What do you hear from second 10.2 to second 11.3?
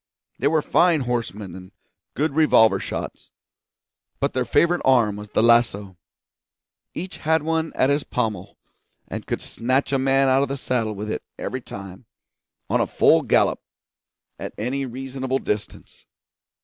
out of the saddle with it